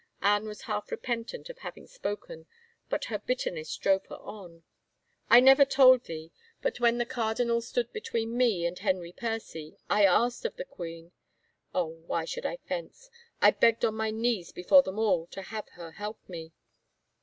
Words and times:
Anne 0.23 0.47
was 0.47 0.61
half 0.63 0.89
repentant 0.89 1.47
of 1.47 1.59
having 1.59 1.85
spoken, 1.85 2.47
but 2.89 3.05
her 3.05 3.19
bitterness 3.19 3.77
drove 3.77 4.03
her 4.07 4.15
on." 4.17 4.63
I 5.29 5.39
never 5.39 5.63
told 5.63 6.05
thee, 6.05 6.31
but 6.59 6.79
when 6.79 6.97
the 6.97 7.05
cardinal 7.05 7.61
stood 7.61 7.93
between 7.93 8.35
me 8.35 8.65
and 8.65 8.79
Henry 8.79 9.11
Percy, 9.11 9.77
I 9.91 10.05
asked 10.05 10.43
of 10.43 10.55
the 10.55 10.65
queen— 10.65 11.11
Oh, 11.75 12.01
why 12.07 12.25
should 12.25 12.47
I 12.47 12.57
fence? 12.67 13.11
I 13.43 13.51
begged 13.51 13.85
on 13.85 13.93
my 13.93 14.09
knees 14.09 14.51
before 14.51 14.81
them 14.81 14.97
all 14.97 15.27
to 15.27 15.43
have 15.43 15.69
her 15.73 15.91
help 15.91 16.17
me. 16.27 16.51